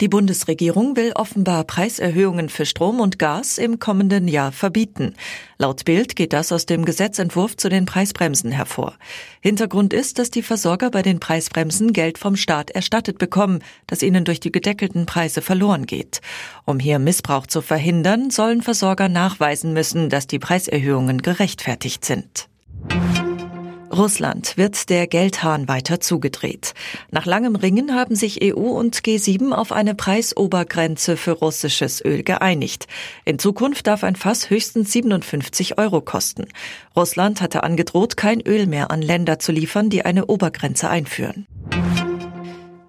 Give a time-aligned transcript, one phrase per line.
[0.00, 5.14] Die Bundesregierung will offenbar Preiserhöhungen für Strom und Gas im kommenden Jahr verbieten.
[5.58, 8.94] Laut Bild geht das aus dem Gesetzentwurf zu den Preisbremsen hervor.
[9.40, 13.58] Hintergrund ist, dass die Versorger bei den Preisbremsen Geld vom Staat erstattet bekommen,
[13.88, 16.20] das ihnen durch die gedeckelten Preise verloren geht.
[16.64, 22.48] Um hier Missbrauch zu verhindern, sollen Versorger nachweisen müssen, dass die Preiserhöhungen gerechtfertigt sind.
[23.98, 26.74] Russland wird der Geldhahn weiter zugedreht.
[27.10, 32.86] Nach langem Ringen haben sich EU und G7 auf eine Preisobergrenze für russisches Öl geeinigt.
[33.24, 36.46] In Zukunft darf ein Fass höchstens 57 Euro kosten.
[36.94, 41.48] Russland hatte angedroht, kein Öl mehr an Länder zu liefern, die eine Obergrenze einführen.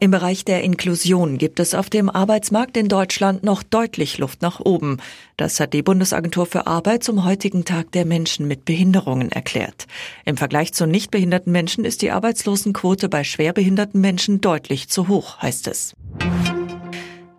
[0.01, 4.61] Im Bereich der Inklusion gibt es auf dem Arbeitsmarkt in Deutschland noch deutlich Luft nach
[4.61, 4.97] oben.
[5.35, 9.87] Das hat die Bundesagentur für Arbeit zum heutigen Tag der Menschen mit Behinderungen erklärt.
[10.23, 15.67] Im Vergleich zu nichtbehinderten Menschen ist die Arbeitslosenquote bei schwerbehinderten Menschen deutlich zu hoch, heißt
[15.67, 15.93] es.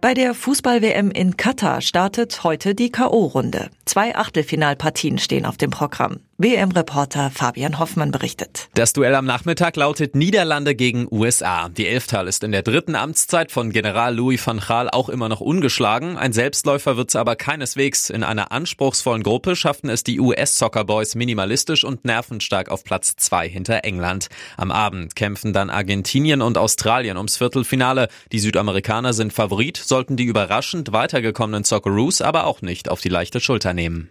[0.03, 3.71] Bei der Fußball-WM in Katar startet heute die K.O.-Runde.
[3.87, 6.21] Zwei Achtelfinalpartien stehen auf dem Programm.
[6.43, 8.71] WM-Reporter Fabian Hoffmann berichtet.
[8.73, 11.69] Das Duell am Nachmittag lautet Niederlande gegen USA.
[11.69, 15.43] Die Elftal ist in der dritten Amtszeit von General Louis van Gaal auch immer noch
[15.43, 16.17] ungeschlagen.
[16.17, 18.09] Ein Selbstläufer wird's aber keineswegs.
[18.09, 23.85] In einer anspruchsvollen Gruppe schafften es die US-Soccer-Boys minimalistisch und nervenstark auf Platz zwei hinter
[23.85, 24.29] England.
[24.57, 28.09] Am Abend kämpfen dann Argentinien und Australien ums Viertelfinale.
[28.33, 33.41] Die Südamerikaner sind Favorit, sollten die überraschend weitergekommenen Socceroos aber auch nicht auf die leichte
[33.41, 34.11] Schulter nehmen.